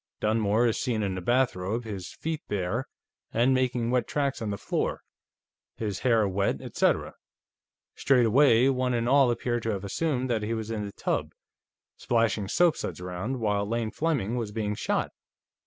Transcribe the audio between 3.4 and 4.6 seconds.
making wet tracks on the